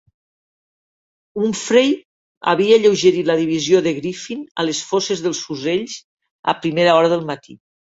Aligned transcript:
Humphrey 1.41 1.91
havia 2.55 2.79
alleugerit 2.81 3.29
la 3.31 3.37
divisió 3.45 3.85
de 3.91 3.95
Griffin 4.01 4.45
a 4.65 4.69
les 4.69 4.83
fosses 4.91 5.27
dels 5.29 5.47
fusells 5.47 6.03
a 6.53 6.61
primera 6.67 7.01
hora 7.01 7.17
del 7.19 7.29
matí. 7.35 7.61